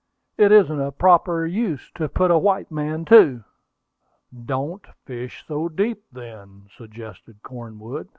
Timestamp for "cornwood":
7.43-8.09